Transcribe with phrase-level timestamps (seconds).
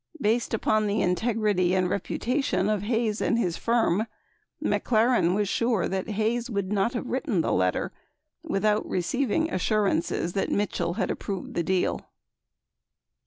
[0.19, 4.07] Based upon the integrity and reputa tion of Hayes and his firm,
[4.59, 7.91] McLaren was sure that Hayes would not have written the letter
[8.43, 12.09] without receiving assurances that Mitchell had approved the deal.